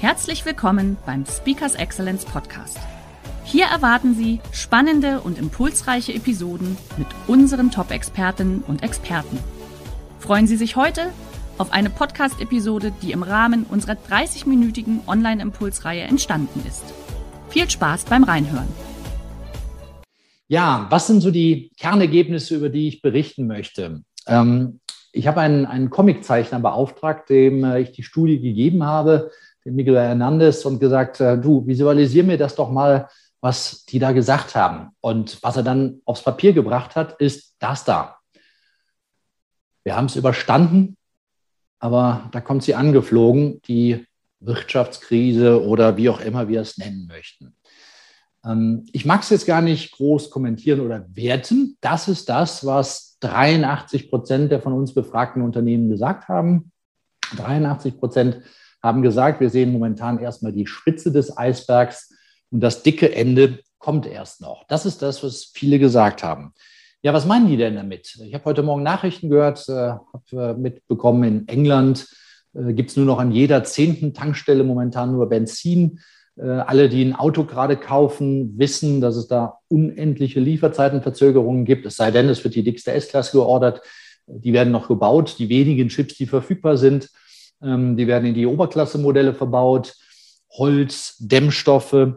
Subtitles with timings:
[0.00, 2.78] Herzlich willkommen beim Speakers Excellence Podcast.
[3.42, 9.40] Hier erwarten Sie spannende und impulsreiche Episoden mit unseren Top-Expertinnen und Experten.
[10.20, 11.10] Freuen Sie sich heute
[11.58, 16.84] auf eine Podcast-Episode, die im Rahmen unserer 30-minütigen Online-Impulsreihe entstanden ist.
[17.48, 18.68] Viel Spaß beim Reinhören.
[20.46, 24.02] Ja, was sind so die Kernergebnisse, über die ich berichten möchte?
[24.28, 24.78] Ähm,
[25.10, 29.32] ich habe einen, einen Comiczeichner beauftragt, dem äh, ich die Studie gegeben habe,
[29.64, 33.08] den Miguel Hernandez, und gesagt, äh, du, visualisier mir das doch mal,
[33.40, 34.90] was die da gesagt haben.
[35.00, 38.18] Und was er dann aufs Papier gebracht hat, ist das da.
[39.84, 40.96] Wir haben es überstanden,
[41.78, 44.06] aber da kommt sie angeflogen, die
[44.40, 47.54] Wirtschaftskrise oder wie auch immer wir es nennen möchten.
[48.44, 51.76] Ähm, ich mag es jetzt gar nicht groß kommentieren oder werten.
[51.80, 56.72] Das ist das, was 83 Prozent der von uns befragten Unternehmen gesagt haben.
[57.36, 58.42] 83 Prozent
[58.82, 62.14] haben gesagt, wir sehen momentan erstmal die Spitze des Eisbergs
[62.50, 64.64] und das dicke Ende kommt erst noch.
[64.68, 66.52] Das ist das, was viele gesagt haben.
[67.02, 68.18] Ja, was meinen die denn damit?
[68.24, 72.08] Ich habe heute Morgen Nachrichten gehört, äh, habe äh, mitbekommen, in England
[72.54, 76.00] äh, gibt es nur noch an jeder zehnten Tankstelle momentan nur Benzin.
[76.36, 81.96] Äh, alle, die ein Auto gerade kaufen, wissen, dass es da unendliche Lieferzeitenverzögerungen gibt, es
[81.96, 83.80] sei denn, es wird die dickste S-Klasse geordert.
[84.26, 87.10] Die werden noch gebaut, die wenigen Chips, die verfügbar sind.
[87.62, 89.94] Ähm, die werden in die Oberklasse-Modelle verbaut,
[90.50, 92.14] Holz, Dämmstoffe.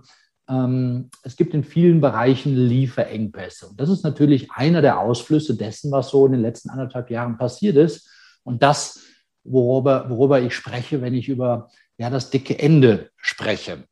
[0.49, 3.67] Ähm, es gibt in vielen Bereichen Lieferengpässe.
[3.67, 7.37] Und das ist natürlich einer der Ausflüsse dessen, was so in den letzten anderthalb Jahren
[7.37, 8.09] passiert ist.
[8.43, 9.01] Und das,
[9.43, 13.83] worüber, worüber ich spreche, wenn ich über ja, das dicke Ende spreche.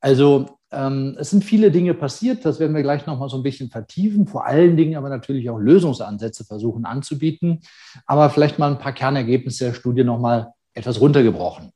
[0.00, 3.70] Also ähm, es sind viele Dinge passiert, das werden wir gleich nochmal so ein bisschen
[3.70, 7.60] vertiefen, vor allen Dingen aber natürlich auch Lösungsansätze versuchen anzubieten.
[8.06, 11.70] Aber vielleicht mal ein paar Kernergebnisse der Studie nochmal etwas runtergebrochen.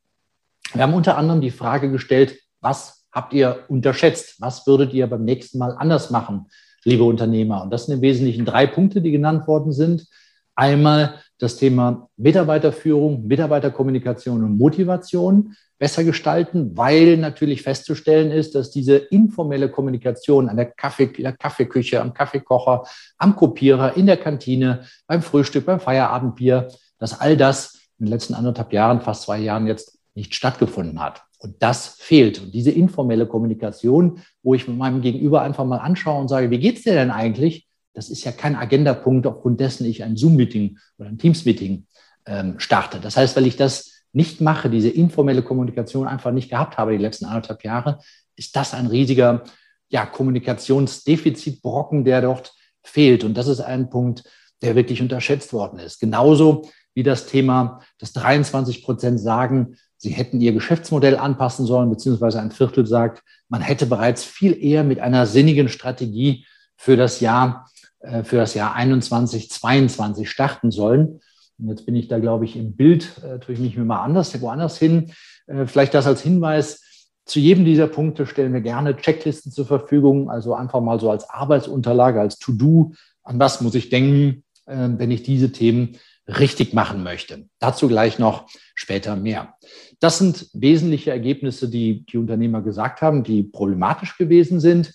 [0.75, 4.41] Wir haben unter anderem die Frage gestellt, was habt ihr unterschätzt?
[4.41, 6.47] Was würdet ihr beim nächsten Mal anders machen,
[6.84, 7.62] liebe Unternehmer?
[7.62, 10.06] Und das sind im Wesentlichen drei Punkte, die genannt worden sind.
[10.54, 18.97] Einmal das Thema Mitarbeiterführung, Mitarbeiterkommunikation und Motivation besser gestalten, weil natürlich festzustellen ist, dass diese
[18.97, 22.82] informelle Kommunikation an der, Kaffee, der Kaffeeküche, am Kaffeekocher,
[23.16, 28.34] am Kopierer, in der Kantine, beim Frühstück, beim Feierabendbier, dass all das in den letzten
[28.34, 31.22] anderthalb Jahren, fast zwei Jahren jetzt nicht stattgefunden hat.
[31.38, 32.41] Und das fehlt.
[32.41, 36.59] Und diese informelle Kommunikation, wo ich mit meinem Gegenüber einfach mal anschaue und sage, wie
[36.59, 37.69] geht's dir denn eigentlich?
[37.94, 41.86] Das ist ja kein Agendapunkt, aufgrund dessen ich ein Zoom-Meeting oder ein Teams-Meeting
[42.26, 42.98] ähm, starte.
[43.00, 46.98] Das heißt, weil ich das nicht mache, diese informelle Kommunikation einfach nicht gehabt habe die
[46.98, 47.98] letzten anderthalb Jahre,
[48.36, 49.44] ist das ein riesiger
[49.88, 53.25] ja, Kommunikationsdefizitbrocken, der dort fehlt.
[53.25, 54.25] Und das ist ein Punkt,
[54.62, 56.00] der wirklich unterschätzt worden ist.
[56.00, 62.41] Genauso wie das Thema, dass 23 Prozent sagen, sie hätten ihr Geschäftsmodell anpassen sollen, beziehungsweise
[62.41, 66.44] ein Viertel sagt, man hätte bereits viel eher mit einer sinnigen Strategie
[66.76, 67.70] für das Jahr,
[68.00, 71.20] äh, für das Jahr 21, 22 starten sollen.
[71.56, 74.41] Und jetzt bin ich da, glaube ich, im Bild, äh, tue ich mich mal anders,
[74.41, 75.12] woanders hin.
[75.47, 76.82] Äh, vielleicht das als Hinweis.
[77.26, 81.30] Zu jedem dieser Punkte stellen wir gerne Checklisten zur Verfügung, also einfach mal so als
[81.30, 82.94] Arbeitsunterlage, als To-Do.
[83.22, 85.97] An was muss ich denken, wenn ich diese Themen
[86.28, 87.49] richtig machen möchte.
[87.59, 89.55] Dazu gleich noch später mehr.
[89.99, 94.94] Das sind wesentliche Ergebnisse, die die Unternehmer gesagt haben, die problematisch gewesen sind.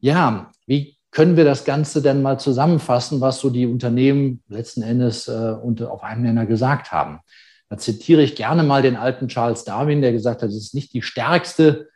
[0.00, 5.28] Ja, wie können wir das Ganze denn mal zusammenfassen, was so die Unternehmen letzten Endes
[5.28, 7.20] äh, unter, auf einem Nenner gesagt haben?
[7.68, 10.92] Da zitiere ich gerne mal den alten Charles Darwin, der gesagt hat, es ist nicht
[10.92, 11.88] die stärkste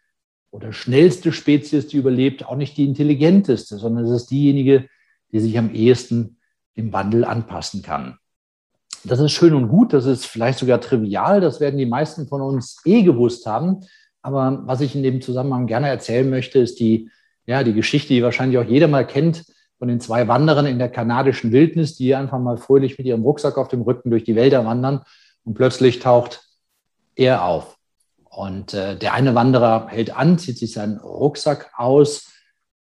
[0.51, 4.89] oder schnellste Spezies, die überlebt, auch nicht die intelligenteste, sondern es ist diejenige,
[5.33, 6.39] die sich am ehesten
[6.77, 8.19] dem Wandel anpassen kann.
[9.05, 12.41] Das ist schön und gut, das ist vielleicht sogar trivial, das werden die meisten von
[12.41, 13.81] uns eh gewusst haben.
[14.23, 17.11] Aber was ich in dem Zusammenhang gerne erzählen möchte, ist die,
[17.47, 19.45] ja, die Geschichte, die wahrscheinlich auch jeder mal kennt,
[19.79, 23.57] von den zwei Wanderern in der kanadischen Wildnis, die einfach mal fröhlich mit ihrem Rucksack
[23.57, 25.03] auf dem Rücken durch die Wälder wandern
[25.45, 26.43] und plötzlich taucht
[27.15, 27.79] er auf.
[28.29, 32.33] Und äh, der eine Wanderer hält an, zieht sich seinen Rucksack aus,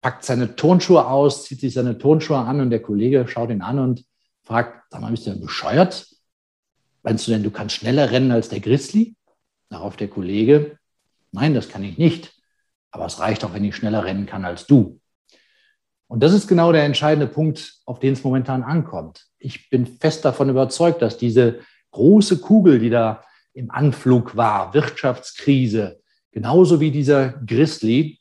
[0.01, 3.79] packt seine Turnschuhe aus, zieht sich seine Turnschuhe an und der Kollege schaut ihn an
[3.79, 4.05] und
[4.45, 6.07] fragt, sag mal, bist du denn bescheuert?
[7.03, 9.15] Meinst du denn, du kannst schneller rennen als der Grizzly?
[9.69, 10.79] Darauf der Kollege,
[11.33, 12.33] nein, das kann ich nicht.
[12.91, 15.01] Aber es reicht auch, wenn ich schneller rennen kann als du.
[16.07, 19.27] Und das ist genau der entscheidende Punkt, auf den es momentan ankommt.
[19.39, 26.01] Ich bin fest davon überzeugt, dass diese große Kugel, die da im Anflug war, Wirtschaftskrise,
[26.31, 28.21] genauso wie dieser Grizzly,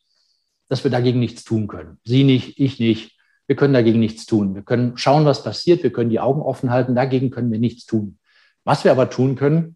[0.69, 2.00] dass wir dagegen nichts tun können.
[2.04, 3.12] Sie nicht, ich nicht.
[3.54, 4.56] Wir können dagegen nichts tun.
[4.56, 5.84] Wir können schauen, was passiert.
[5.84, 6.96] Wir können die Augen offen halten.
[6.96, 8.18] Dagegen können wir nichts tun.
[8.64, 9.76] Was wir aber tun können,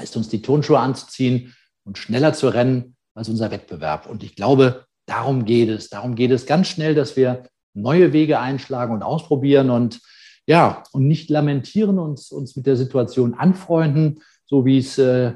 [0.00, 1.52] ist uns die Turnschuhe anzuziehen
[1.82, 4.08] und schneller zu rennen als unser Wettbewerb.
[4.08, 5.88] Und ich glaube, darum geht es.
[5.88, 7.42] Darum geht es ganz schnell, dass wir
[7.74, 9.98] neue Wege einschlagen und ausprobieren und
[10.46, 15.32] ja, und nicht lamentieren, uns, uns mit der Situation anfreunden, so wie es äh,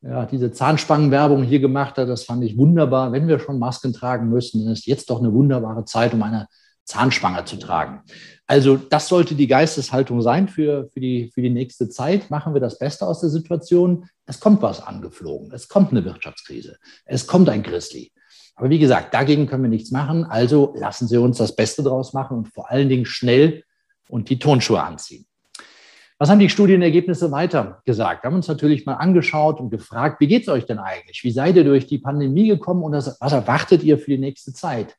[0.00, 2.08] ja, diese Zahnspangenwerbung hier gemacht hat.
[2.08, 3.12] Das fand ich wunderbar.
[3.12, 6.48] Wenn wir schon Masken tragen müssen, dann ist jetzt doch eine wunderbare Zeit, um eine
[6.84, 8.02] Zahnspange zu tragen.
[8.46, 12.30] Also das sollte die Geisteshaltung sein für, für, die, für die nächste Zeit.
[12.30, 14.08] Machen wir das Beste aus der Situation.
[14.26, 15.52] Es kommt was angeflogen.
[15.52, 16.78] Es kommt eine Wirtschaftskrise.
[17.04, 18.10] Es kommt ein Grizzly.
[18.56, 20.24] Aber wie gesagt, dagegen können wir nichts machen.
[20.24, 23.62] Also lassen Sie uns das Beste draus machen und vor allen Dingen schnell
[24.08, 25.26] und die Turnschuhe anziehen.
[26.18, 28.22] Was haben die Studienergebnisse weiter gesagt?
[28.22, 31.24] Wir haben uns natürlich mal angeschaut und gefragt, wie geht es euch denn eigentlich?
[31.24, 34.98] Wie seid ihr durch die Pandemie gekommen und was erwartet ihr für die nächste Zeit?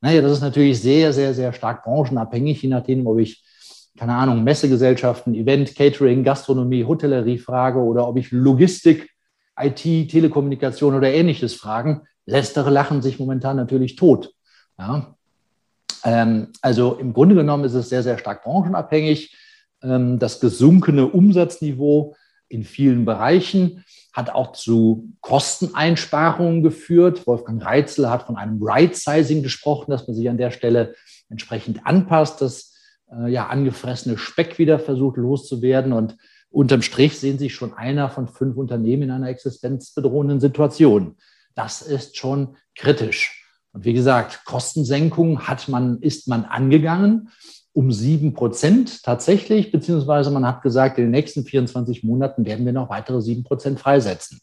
[0.00, 3.44] Naja, das ist natürlich sehr, sehr, sehr stark branchenabhängig, je nachdem, ob ich,
[3.98, 9.10] keine Ahnung, Messegesellschaften, Event, Catering, Gastronomie, Hotellerie frage oder ob ich Logistik,
[9.58, 12.02] IT, Telekommunikation oder ähnliches fragen.
[12.24, 14.32] Letztere lachen sich momentan natürlich tot.
[14.78, 15.14] Ja,
[16.04, 19.36] ähm, also im Grunde genommen ist es sehr, sehr stark branchenabhängig.
[19.82, 22.14] Ähm, das gesunkene Umsatzniveau
[22.48, 27.26] in vielen Bereichen hat auch zu Kosteneinsparungen geführt.
[27.26, 30.94] Wolfgang Reitzel hat von einem Right-Sizing gesprochen, dass man sich an der Stelle
[31.28, 32.74] entsprechend anpasst, dass
[33.12, 35.92] äh, ja angefressene Speck wieder versucht loszuwerden.
[35.92, 36.16] Und
[36.50, 41.16] unterm Strich sehen sich schon einer von fünf Unternehmen in einer existenzbedrohenden Situation.
[41.54, 43.36] Das ist schon kritisch.
[43.72, 47.30] Und wie gesagt, Kostensenkung hat man, ist man angegangen
[47.72, 52.72] um sieben Prozent tatsächlich, beziehungsweise man hat gesagt, in den nächsten 24 Monaten werden wir
[52.72, 54.40] noch weitere sieben Prozent freisetzen.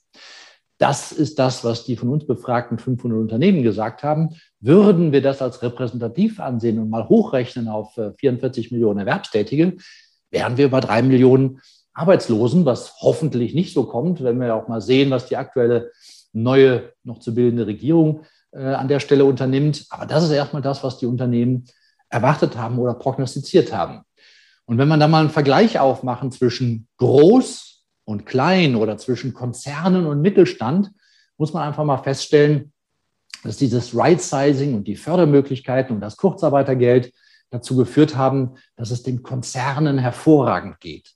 [0.77, 4.29] Das ist das, was die von uns befragten 500 Unternehmen gesagt haben.
[4.59, 9.77] Würden wir das als repräsentativ ansehen und mal hochrechnen auf 44 äh, Millionen Erwerbstätige,
[10.29, 11.61] wären wir über drei Millionen
[11.93, 15.91] Arbeitslosen, was hoffentlich nicht so kommt, wenn wir auch mal sehen, was die aktuelle
[16.31, 18.21] neue, noch zu bildende Regierung
[18.51, 19.85] äh, an der Stelle unternimmt.
[19.89, 21.65] Aber das ist erstmal das, was die Unternehmen
[22.09, 24.01] erwartet haben oder prognostiziert haben.
[24.65, 30.05] Und wenn man da mal einen Vergleich aufmachen zwischen groß und klein oder zwischen Konzernen
[30.05, 30.91] und Mittelstand,
[31.37, 32.73] muss man einfach mal feststellen,
[33.43, 37.13] dass dieses Right-Sizing und die Fördermöglichkeiten und das Kurzarbeitergeld
[37.49, 41.13] dazu geführt haben, dass es den Konzernen hervorragend geht.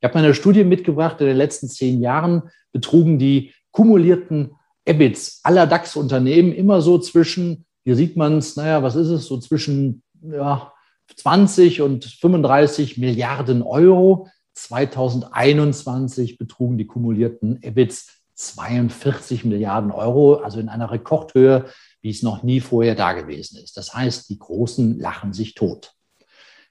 [0.00, 4.52] Ich habe eine Studie mitgebracht, in den letzten zehn Jahren betrugen die kumulierten
[4.84, 9.38] EBITs aller DAX-Unternehmen immer so zwischen, hier sieht man es, naja, was ist es, so
[9.38, 10.72] zwischen ja,
[11.16, 14.28] 20 und 35 Milliarden Euro.
[14.54, 21.66] 2021 betrugen die kumulierten EBITs 42 Milliarden Euro, also in einer Rekordhöhe,
[22.02, 23.76] wie es noch nie vorher da gewesen ist.
[23.76, 25.92] Das heißt, die Großen lachen sich tot.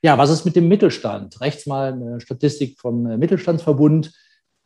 [0.02, 1.40] Ja, was ist mit dem Mittelstand?
[1.40, 4.12] Rechts mal eine Statistik vom Mittelstandsverbund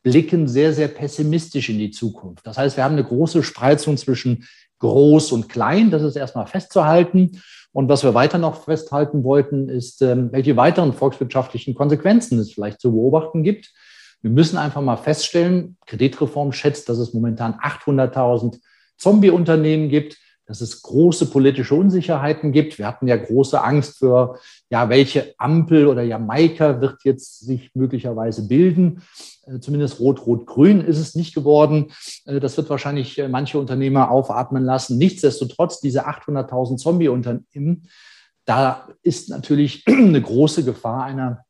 [0.02, 2.48] blicken sehr, sehr pessimistisch in die Zukunft.
[2.48, 4.48] Das heißt, wir haben eine große Spreizung zwischen
[4.80, 5.92] groß und klein.
[5.92, 7.42] Das ist erstmal festzuhalten.
[7.72, 12.82] Und was wir weiter noch festhalten wollten, ist, ähm, welche weiteren volkswirtschaftlichen Konsequenzen es vielleicht
[12.82, 13.72] zu beobachten gibt.
[14.22, 18.60] Wir müssen einfach mal feststellen, Kreditreform schätzt, dass es momentan 800.000
[18.98, 22.78] Zombie-Unternehmen gibt, dass es große politische Unsicherheiten gibt.
[22.78, 24.40] Wir hatten ja große Angst für,
[24.70, 29.04] ja, welche Ampel oder Jamaika wird jetzt sich möglicherweise bilden.
[29.46, 31.92] Äh, zumindest rot-rot-grün ist es nicht geworden.
[32.26, 34.98] Äh, das wird wahrscheinlich äh, manche Unternehmer aufatmen lassen.
[34.98, 37.90] Nichtsdestotrotz, diese 800.000 Zombie-Unternehmen,
[38.46, 41.44] da ist natürlich eine große Gefahr einer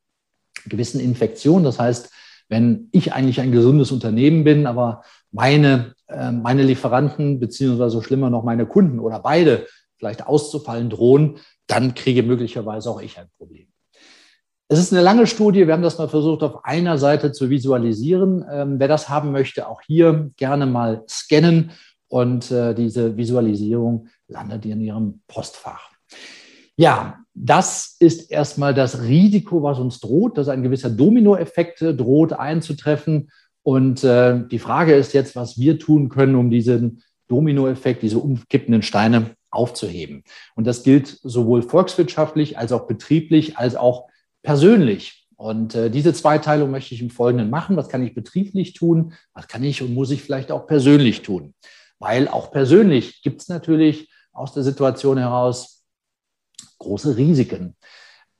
[0.65, 1.63] gewissen Infektion.
[1.63, 2.09] Das heißt,
[2.49, 8.65] wenn ich eigentlich ein gesundes Unternehmen bin, aber meine, meine Lieferanten beziehungsweise schlimmer noch meine
[8.65, 13.67] Kunden oder beide vielleicht auszufallen drohen, dann kriege möglicherweise auch ich ein Problem.
[14.69, 15.65] Es ist eine lange Studie.
[15.65, 18.45] Wir haben das mal versucht, auf einer Seite zu visualisieren.
[18.51, 21.71] Ähm, wer das haben möchte, auch hier gerne mal scannen
[22.09, 25.89] und äh, diese Visualisierung landet in Ihrem Postfach.
[26.75, 32.33] Ja, das ist erstmal das Risiko, was uns droht, dass ein gewisser Dominoeffekt äh, droht
[32.33, 33.29] einzutreffen.
[33.61, 38.81] Und äh, die Frage ist jetzt, was wir tun können, um diesen Dominoeffekt, diese umkippenden
[38.81, 40.23] Steine aufzuheben.
[40.55, 44.07] Und das gilt sowohl volkswirtschaftlich als auch betrieblich, als auch
[44.41, 45.27] persönlich.
[45.35, 47.77] Und äh, diese Zweiteilung möchte ich im Folgenden machen.
[47.77, 49.13] Was kann ich betrieblich tun?
[49.33, 51.53] Was kann ich und muss ich vielleicht auch persönlich tun?
[51.99, 55.76] Weil auch persönlich gibt es natürlich aus der Situation heraus
[56.79, 57.75] große Risiken.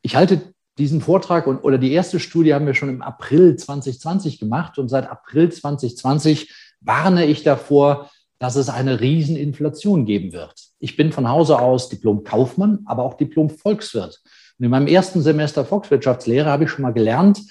[0.01, 4.39] Ich halte diesen Vortrag und, oder die erste Studie haben wir schon im April 2020
[4.39, 8.09] gemacht und seit April 2020 warne ich davor,
[8.39, 10.53] dass es eine Rieseninflation geben wird.
[10.79, 14.21] Ich bin von Hause aus Diplom-Kaufmann, aber auch Diplom-Volkswirt.
[14.59, 17.41] Und in meinem ersten Semester Volkswirtschaftslehre habe ich schon mal gelernt,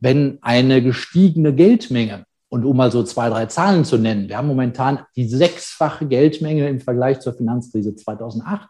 [0.00, 4.46] wenn eine gestiegene Geldmenge, und um mal so zwei, drei Zahlen zu nennen, wir haben
[4.46, 8.68] momentan die sechsfache Geldmenge im Vergleich zur Finanzkrise 2008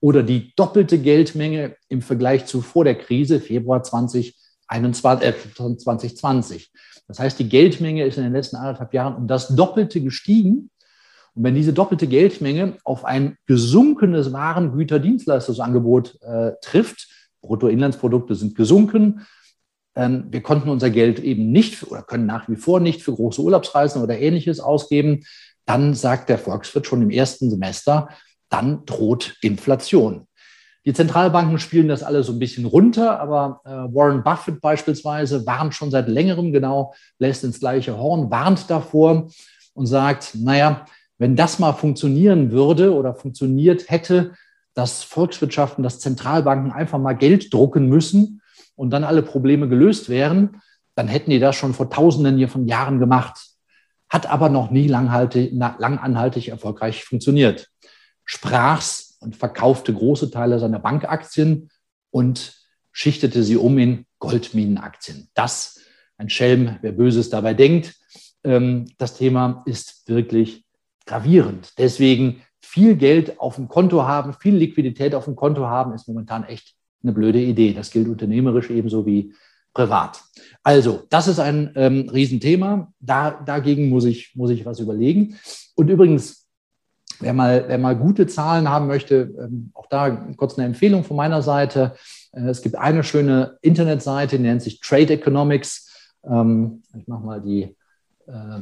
[0.00, 6.70] oder die doppelte Geldmenge im Vergleich zu vor der Krise, Februar 2021, äh, 2020.
[7.08, 10.70] Das heißt, die Geldmenge ist in den letzten anderthalb Jahren um das Doppelte gestiegen.
[11.34, 17.08] Und wenn diese doppelte Geldmenge auf ein gesunkenes Waren-, Güter-, Dienstleistungsangebot äh, trifft,
[17.40, 19.26] Bruttoinlandsprodukte sind gesunken,
[19.96, 23.42] ähm, wir konnten unser Geld eben nicht oder können nach wie vor nicht für große
[23.42, 25.24] Urlaubsreisen oder ähnliches ausgeben,
[25.64, 28.08] dann sagt der Volkswirt schon im ersten Semester,
[28.48, 30.26] dann droht Inflation.
[30.84, 35.74] Die Zentralbanken spielen das alles so ein bisschen runter, aber äh, Warren Buffett beispielsweise warnt
[35.74, 39.28] schon seit längerem genau, lässt ins gleiche Horn, warnt davor
[39.74, 40.86] und sagt, naja,
[41.18, 44.32] wenn das mal funktionieren würde oder funktioniert hätte,
[44.72, 48.40] dass Volkswirtschaften, dass Zentralbanken einfach mal Geld drucken müssen
[48.76, 50.62] und dann alle Probleme gelöst wären,
[50.94, 53.38] dann hätten die das schon vor Tausenden von Jahren gemacht.
[54.08, 57.68] Hat aber noch nie langanhaltig erfolgreich funktioniert.
[58.30, 61.70] Sprach's und verkaufte große Teile seiner Bankaktien
[62.10, 62.54] und
[62.92, 65.30] schichtete sie um in Goldminenaktien.
[65.32, 65.80] Das,
[66.18, 67.96] ein Schelm, wer Böses dabei denkt.
[68.44, 70.66] Ähm, das Thema ist wirklich
[71.06, 71.72] gravierend.
[71.78, 76.44] Deswegen viel Geld auf dem Konto haben, viel Liquidität auf dem Konto haben, ist momentan
[76.44, 77.72] echt eine blöde Idee.
[77.72, 79.32] Das gilt unternehmerisch ebenso wie
[79.72, 80.22] privat.
[80.62, 82.92] Also, das ist ein ähm, Riesenthema.
[83.00, 85.38] Da, dagegen muss ich, muss ich was überlegen.
[85.76, 86.47] Und übrigens,
[87.20, 91.16] Wer mal, wer mal gute Zahlen haben möchte, ähm, auch da kurz eine Empfehlung von
[91.16, 91.94] meiner Seite.
[92.32, 96.12] Äh, es gibt eine schöne Internetseite, die nennt sich Trade Economics.
[96.24, 97.76] Ähm, ich mache mal die,
[98.26, 98.60] äh,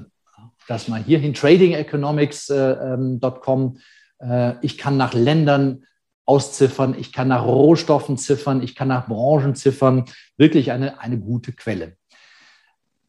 [0.68, 3.78] das mal hierhin, tradingeconomics.com.
[4.20, 5.84] Äh, ich kann nach Ländern
[6.24, 10.06] ausziffern, ich kann nach Rohstoffen ziffern, ich kann nach Branchen ziffern.
[10.36, 11.96] Wirklich eine, eine gute Quelle.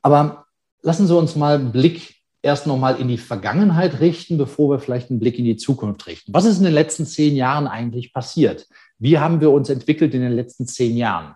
[0.02, 0.46] Aber
[0.82, 2.17] lassen Sie uns mal einen Blick
[2.48, 6.34] erst nochmal in die Vergangenheit richten, bevor wir vielleicht einen Blick in die Zukunft richten.
[6.34, 8.68] Was ist in den letzten zehn Jahren eigentlich passiert?
[9.00, 11.36] Wie haben wir uns entwickelt in den letzten zehn Jahren?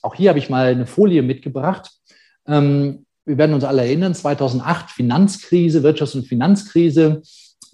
[0.00, 1.90] Auch hier habe ich mal eine Folie mitgebracht.
[2.46, 7.20] Ähm, wir werden uns alle erinnern, 2008 Finanzkrise, Wirtschafts- und Finanzkrise.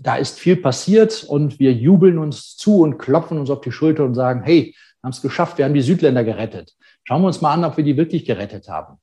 [0.01, 4.05] Da ist viel passiert und wir jubeln uns zu und klopfen uns auf die Schulter
[4.05, 6.73] und sagen, hey, wir haben es geschafft, wir haben die Südländer gerettet.
[7.05, 8.99] Schauen wir uns mal an, ob wir die wirklich gerettet haben.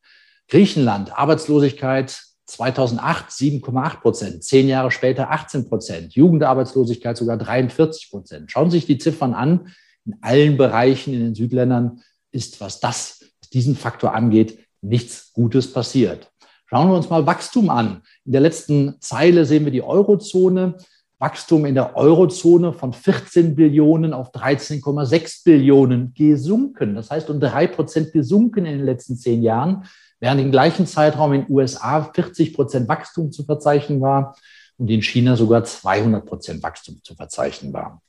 [0.49, 8.51] Griechenland, Arbeitslosigkeit 2008 7,8 Prozent, zehn Jahre später 18 Prozent, Jugendarbeitslosigkeit sogar 43 Prozent.
[8.51, 9.71] Schauen Sie sich die Ziffern an.
[10.05, 12.01] In allen Bereichen in den Südländern
[12.31, 16.31] ist, was das, was diesen Faktor angeht, nichts Gutes passiert.
[16.65, 18.01] Schauen wir uns mal Wachstum an.
[18.25, 20.77] In der letzten Zeile sehen wir die Eurozone.
[21.19, 26.95] Wachstum in der Eurozone von 14 Billionen auf 13,6 Billionen gesunken.
[26.95, 29.83] Das heißt, um drei Prozent gesunken in den letzten zehn Jahren
[30.19, 34.35] während im gleichen Zeitraum in den USA 40 Prozent Wachstum zu verzeichnen war
[34.77, 38.01] und in China sogar 200 Prozent Wachstum zu verzeichnen war.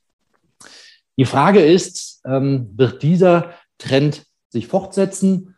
[1.16, 5.56] Die Frage ist, ähm, wird dieser Trend sich fortsetzen?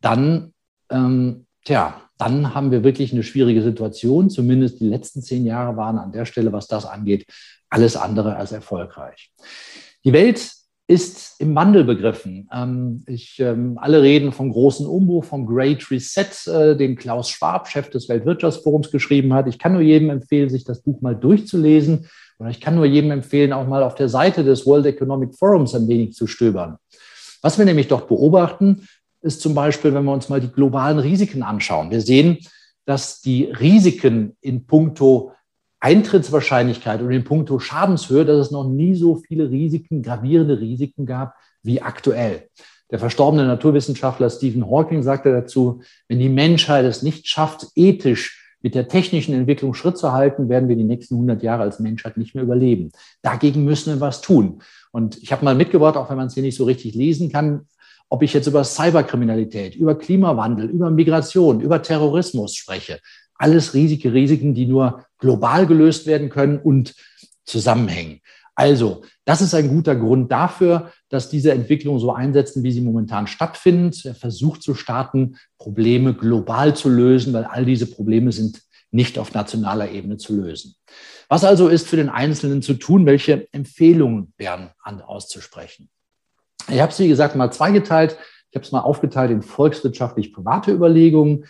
[0.00, 0.52] Dann,
[0.90, 4.30] ähm, tja, dann haben wir wirklich eine schwierige Situation.
[4.30, 7.26] Zumindest die letzten zehn Jahre waren an der Stelle, was das angeht,
[7.68, 9.32] alles andere als erfolgreich.
[10.04, 10.52] Die Welt
[10.90, 12.48] ist im Wandel begriffen.
[12.52, 17.68] Ähm, ich, ähm, alle reden vom großen Umbruch, vom Great Reset, äh, den Klaus Schwab,
[17.68, 19.46] Chef des Weltwirtschaftsforums, geschrieben hat.
[19.46, 22.08] Ich kann nur jedem empfehlen, sich das Buch mal durchzulesen.
[22.40, 25.76] Oder ich kann nur jedem empfehlen, auch mal auf der Seite des World Economic Forums
[25.76, 26.76] ein wenig zu stöbern.
[27.40, 28.88] Was wir nämlich dort beobachten,
[29.22, 31.92] ist zum Beispiel, wenn wir uns mal die globalen Risiken anschauen.
[31.92, 32.38] Wir sehen,
[32.84, 35.30] dass die Risiken in puncto
[35.80, 41.34] Eintrittswahrscheinlichkeit und in puncto Schadenshöhe, dass es noch nie so viele Risiken, gravierende Risiken gab
[41.62, 42.48] wie aktuell.
[42.90, 48.74] Der verstorbene Naturwissenschaftler Stephen Hawking sagte dazu, wenn die Menschheit es nicht schafft, ethisch mit
[48.74, 52.34] der technischen Entwicklung Schritt zu halten, werden wir die nächsten 100 Jahre als Menschheit nicht
[52.34, 52.90] mehr überleben.
[53.22, 54.60] Dagegen müssen wir was tun.
[54.92, 57.66] Und ich habe mal mitgebracht, auch wenn man es hier nicht so richtig lesen kann,
[58.08, 62.98] ob ich jetzt über Cyberkriminalität, über Klimawandel, über Migration, über Terrorismus spreche.
[63.36, 66.94] Alles riesige Risiken, die nur global gelöst werden können und
[67.44, 68.20] zusammenhängen.
[68.54, 73.26] Also, das ist ein guter Grund dafür, dass diese Entwicklungen so einsetzen, wie sie momentan
[73.26, 73.96] stattfinden.
[74.04, 78.60] Er versucht zu starten, Probleme global zu lösen, weil all diese Probleme sind
[78.90, 80.74] nicht auf nationaler Ebene zu lösen.
[81.28, 83.06] Was also ist für den Einzelnen zu tun?
[83.06, 85.88] Welche Empfehlungen wären auszusprechen?
[86.68, 88.18] Ich habe es, wie gesagt, mal zweigeteilt.
[88.50, 91.46] Ich habe es mal aufgeteilt in volkswirtschaftlich-private Überlegungen.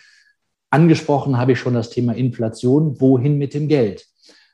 [0.71, 2.99] Angesprochen habe ich schon das Thema Inflation.
[2.99, 4.07] Wohin mit dem Geld?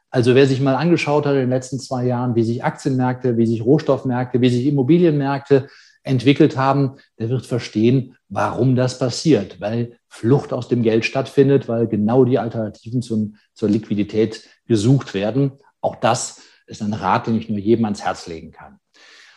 [0.09, 3.45] Also wer sich mal angeschaut hat in den letzten zwei Jahren, wie sich Aktienmärkte, wie
[3.45, 5.67] sich Rohstoffmärkte, wie sich Immobilienmärkte
[6.03, 11.87] entwickelt haben, der wird verstehen, warum das passiert, weil Flucht aus dem Geld stattfindet, weil
[11.87, 15.51] genau die Alternativen zum, zur Liquidität gesucht werden.
[15.81, 18.79] Auch das ist ein Rat, den ich nur jedem ans Herz legen kann.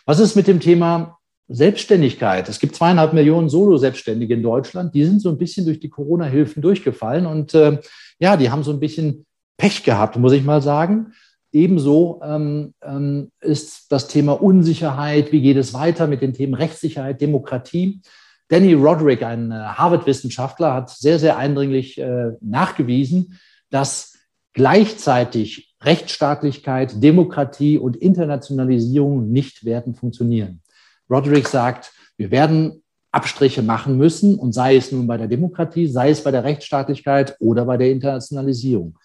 [0.06, 1.19] Was ist mit dem Thema
[1.52, 2.49] Selbstständigkeit?
[2.49, 4.95] Es gibt zweieinhalb Millionen Solo-Selbstständige in Deutschland.
[4.95, 7.78] Die sind so ein bisschen durch die Corona-Hilfen durchgefallen und äh,
[8.21, 9.26] ja, die haben so ein bisschen
[9.57, 11.12] Pech gehabt, muss ich mal sagen.
[11.52, 17.21] Ebenso ähm, ähm, ist das Thema Unsicherheit, wie geht es weiter mit den Themen Rechtssicherheit,
[17.21, 18.00] Demokratie.
[18.49, 23.40] Danny Roderick, ein äh, Harvard-Wissenschaftler, hat sehr, sehr eindringlich äh, nachgewiesen,
[23.71, 24.16] dass
[24.52, 30.62] gleichzeitig Rechtsstaatlichkeit, Demokratie und Internationalisierung nicht werden funktionieren.
[31.11, 36.11] Roderick sagt, wir werden Abstriche machen müssen und sei es nun bei der Demokratie, sei
[36.11, 38.97] es bei der Rechtsstaatlichkeit oder bei der Internationalisierung.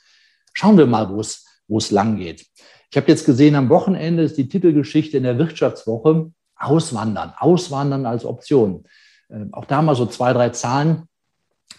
[0.54, 2.46] Schauen wir mal, wo es, wo es lang geht.
[2.92, 8.26] Ich habe jetzt gesehen, am Wochenende ist die Titelgeschichte in der Wirtschaftswoche Auswandern, Auswandern als
[8.26, 8.86] Option.
[9.30, 11.04] Ähm, auch da mal so zwei, drei Zahlen.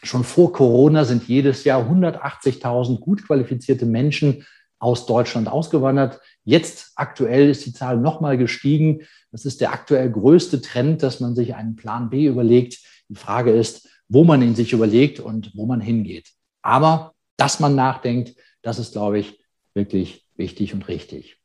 [0.03, 4.45] Schon vor Corona sind jedes Jahr 180.000 gut qualifizierte Menschen
[4.87, 6.21] aus Deutschland ausgewandert.
[6.45, 9.03] Jetzt aktuell ist die Zahl nochmal gestiegen.
[9.33, 12.79] Das ist der aktuell größte Trend, dass man sich einen Plan B überlegt.
[13.09, 16.29] Die Frage ist, wo man ihn sich überlegt und wo man hingeht.
[16.63, 19.41] Aber dass man nachdenkt, das ist, glaube ich,
[19.75, 21.37] wirklich wichtig und richtig.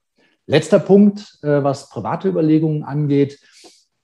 [0.46, 3.40] Letzter Punkt, äh, was private Überlegungen angeht,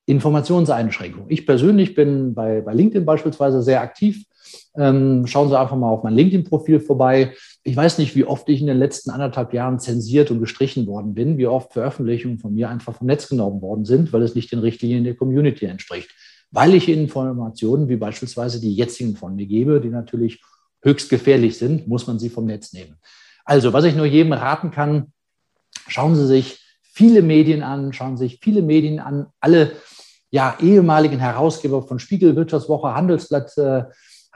[0.07, 1.29] Informationseinschränkungen.
[1.29, 4.25] Ich persönlich bin bei, bei LinkedIn beispielsweise sehr aktiv.
[4.77, 7.33] Ähm, schauen Sie einfach mal auf mein LinkedIn-Profil vorbei.
[7.63, 11.13] Ich weiß nicht, wie oft ich in den letzten anderthalb Jahren zensiert und gestrichen worden
[11.13, 14.51] bin, wie oft Veröffentlichungen von mir einfach vom Netz genommen worden sind, weil es nicht
[14.51, 16.09] den Richtlinien der Community entspricht.
[16.51, 20.41] Weil ich Informationen wie beispielsweise die jetzigen von mir gebe, die natürlich
[20.81, 22.95] höchst gefährlich sind, muss man sie vom Netz nehmen.
[23.45, 25.13] Also, was ich nur jedem raten kann,
[25.87, 29.71] schauen Sie sich viele Medien an, schauen Sie sich viele Medien an, alle
[30.29, 33.83] ja, ehemaligen Herausgeber von Spiegel, Wirtschaftswoche, Handelsblatt äh,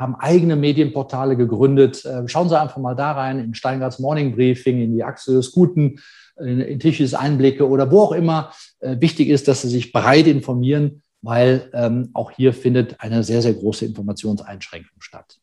[0.02, 2.04] haben eigene Medienportale gegründet.
[2.04, 5.52] Äh, schauen Sie einfach mal da rein, in Steingarts Morning Briefing, in die Achse des
[5.52, 6.02] Guten,
[6.38, 8.52] in, Tisches Einblicke oder wo auch immer.
[8.80, 13.42] Äh, wichtig ist, dass Sie sich breit informieren, weil ähm, auch hier findet eine sehr,
[13.42, 15.38] sehr große Informationseinschränkung statt.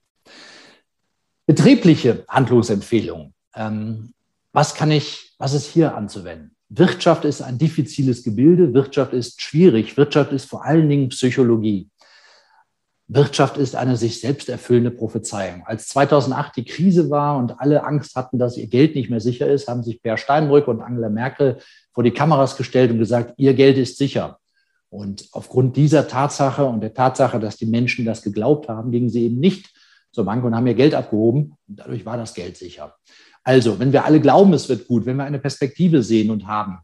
[1.46, 3.32] Betriebliche Handlungsempfehlungen.
[3.54, 4.12] Ähm,
[4.52, 6.56] was kann ich, was ist hier anzuwenden?
[6.68, 11.88] Wirtschaft ist ein diffiziles Gebilde, Wirtschaft ist schwierig, Wirtschaft ist vor allen Dingen Psychologie.
[13.10, 15.62] Wirtschaft ist eine sich selbst erfüllende Prophezeiung.
[15.64, 19.48] Als 2008 die Krise war und alle Angst hatten, dass ihr Geld nicht mehr sicher
[19.48, 21.58] ist, haben sich Per Steinbrück und Angela Merkel
[21.92, 24.38] vor die Kameras gestellt und gesagt, ihr Geld ist sicher.
[24.90, 29.24] Und aufgrund dieser Tatsache und der Tatsache, dass die Menschen das geglaubt haben, gingen sie
[29.24, 29.70] eben nicht
[30.12, 31.54] zur Bank und haben ihr Geld abgehoben.
[31.66, 32.94] Und dadurch war das Geld sicher.
[33.42, 36.80] Also, wenn wir alle glauben, es wird gut, wenn wir eine Perspektive sehen und haben,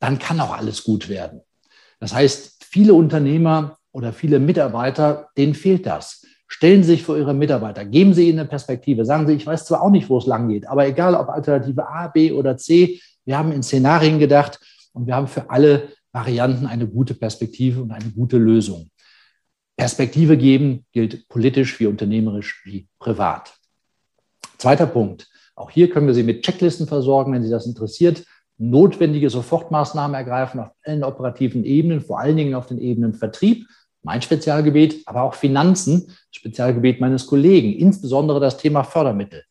[0.00, 1.40] dann kann auch alles gut werden.
[1.98, 6.26] Das heißt, viele Unternehmer oder viele Mitarbeiter, denen fehlt das.
[6.48, 9.04] Stellen Sie sich vor Ihre Mitarbeiter, geben Sie ihnen eine Perspektive.
[9.04, 11.88] Sagen Sie, ich weiß zwar auch nicht, wo es lang geht, aber egal ob Alternative
[11.88, 14.58] A, B oder C, wir haben in Szenarien gedacht
[14.92, 18.90] und wir haben für alle Varianten eine gute Perspektive und eine gute Lösung.
[19.76, 23.54] Perspektive geben gilt politisch wie unternehmerisch wie privat.
[24.58, 25.28] Zweiter Punkt.
[25.54, 28.24] Auch hier können wir Sie mit Checklisten versorgen, wenn Sie das interessiert.
[28.58, 33.66] Notwendige Sofortmaßnahmen ergreifen auf allen operativen Ebenen, vor allen Dingen auf den Ebenen Vertrieb,
[34.02, 39.44] mein Spezialgebiet, aber auch Finanzen, Spezialgebiet meines Kollegen, insbesondere das Thema Fördermittel.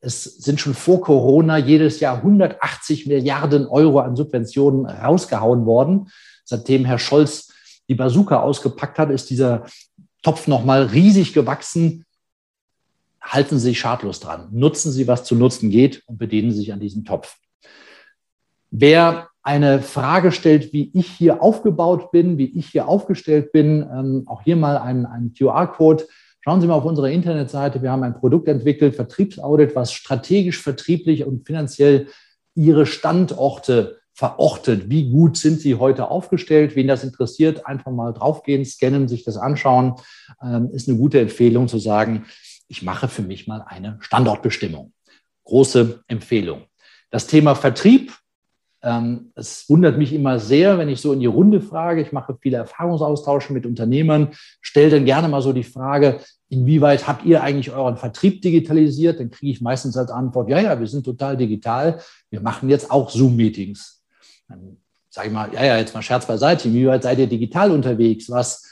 [0.00, 6.10] Es sind schon vor Corona jedes Jahr 180 Milliarden Euro an Subventionen rausgehauen worden.
[6.44, 7.52] Seitdem Herr Scholz
[7.88, 9.66] die Bazooka ausgepackt hat, ist dieser
[10.22, 12.04] Topf nochmal riesig gewachsen
[13.26, 14.48] halten Sie sich schadlos dran.
[14.52, 17.36] Nutzen Sie, was zu nutzen geht und bedienen Sie sich an diesem Topf.
[18.70, 24.24] Wer eine Frage stellt, wie ich hier aufgebaut bin, wie ich hier aufgestellt bin, ähm,
[24.26, 26.04] auch hier mal ein, ein QR-Code.
[26.40, 27.80] Schauen Sie mal auf unserer Internetseite.
[27.80, 32.08] Wir haben ein Produkt entwickelt, Vertriebsaudit, was strategisch, vertrieblich und finanziell
[32.56, 34.90] Ihre Standorte verortet.
[34.90, 36.74] Wie gut sind Sie heute aufgestellt?
[36.74, 39.94] Wen das interessiert, einfach mal draufgehen, scannen, sich das anschauen.
[40.42, 42.24] Ähm, ist eine gute Empfehlung zu sagen,
[42.66, 44.92] ich mache für mich mal eine Standortbestimmung.
[45.44, 46.64] Große Empfehlung.
[47.10, 48.12] Das Thema Vertrieb
[48.86, 52.00] Ähm, es wundert mich immer sehr, wenn ich so in die Runde frage.
[52.00, 54.28] Ich mache viele Erfahrungsaustausche mit Unternehmern,
[54.60, 59.18] stelle dann gerne mal so die Frage, inwieweit habt ihr eigentlich euren Vertrieb digitalisiert?
[59.18, 62.00] Dann kriege ich meistens als Antwort, ja, ja, wir sind total digital.
[62.30, 64.04] Wir machen jetzt auch Zoom-Meetings.
[64.48, 64.76] Dann
[65.10, 66.68] sage ich mal, ja, ja, jetzt mal Scherz beiseite.
[66.68, 68.30] Inwieweit seid ihr digital unterwegs?
[68.30, 68.62] Was,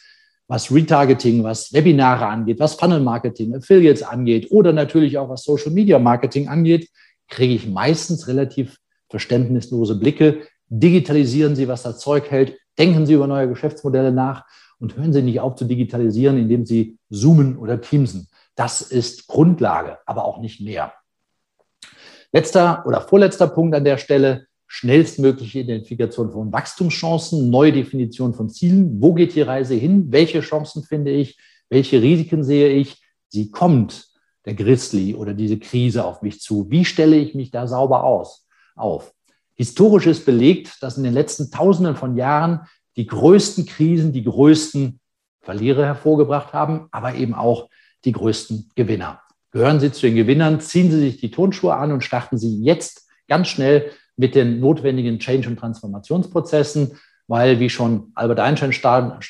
[0.47, 5.73] was Retargeting, was Webinare angeht, was Funnel Marketing, Affiliates angeht oder natürlich auch was Social
[5.73, 6.89] Media Marketing angeht,
[7.29, 8.79] kriege ich meistens relativ
[9.15, 10.43] verständnislose Blicke.
[10.69, 12.59] Digitalisieren Sie, was das Zeug hält.
[12.77, 14.45] Denken Sie über neue Geschäftsmodelle nach
[14.81, 18.27] und hören Sie nicht auf zu digitalisieren, indem Sie zoomen oder teamsen.
[18.57, 20.93] Das ist Grundlage, aber auch nicht mehr.
[22.33, 29.01] Letzter oder vorletzter Punkt an der Stelle, schnellstmögliche Identifikation von Wachstumschancen, neue Definition von Zielen.
[29.01, 30.07] Wo geht die Reise hin?
[30.11, 31.39] Welche Chancen finde ich?
[31.69, 33.01] Welche Risiken sehe ich?
[33.29, 34.09] Sie kommt,
[34.45, 36.69] der Grizzly oder diese Krise auf mich zu.
[36.69, 38.44] Wie stelle ich mich da sauber aus,
[38.75, 39.13] auf?
[39.55, 45.01] Historisch ist belegt, dass in den letzten Tausenden von Jahren die größten Krisen die größten
[45.43, 47.69] Verlierer hervorgebracht haben, aber eben auch
[48.05, 49.21] die größten Gewinner.
[49.51, 53.09] Gehören Sie zu den Gewinnern, ziehen Sie sich die Tonschuhe an und starten Sie jetzt
[53.29, 58.73] ganz schnell mit den notwendigen Change- und Transformationsprozessen, weil, wie schon Albert Einstein,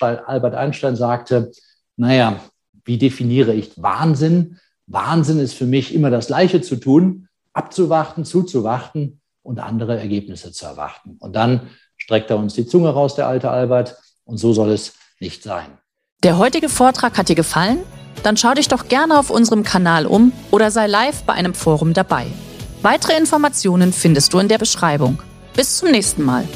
[0.00, 1.52] Albert Einstein sagte,
[1.96, 2.40] naja,
[2.84, 4.58] wie definiere ich Wahnsinn?
[4.86, 10.66] Wahnsinn ist für mich immer das Gleiche zu tun, abzuwarten, zuzuwarten und andere Ergebnisse zu
[10.66, 11.16] erwarten.
[11.20, 13.96] Und dann streckt er uns die Zunge raus, der alte Albert.
[14.24, 15.78] Und so soll es nicht sein.
[16.24, 17.78] Der heutige Vortrag hat dir gefallen?
[18.22, 21.92] Dann schau dich doch gerne auf unserem Kanal um oder sei live bei einem Forum
[21.92, 22.26] dabei.
[22.82, 25.22] Weitere Informationen findest du in der Beschreibung.
[25.54, 26.48] Bis zum nächsten Mal.